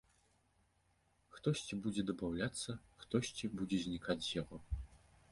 Хтосьці 1.33 1.77
будзе 1.83 2.01
дабаўляцца, 2.07 2.71
хтосьці 3.03 3.51
будзе 3.59 3.77
знікаць 3.85 4.19
з 4.29 4.33
яго. 4.41 4.57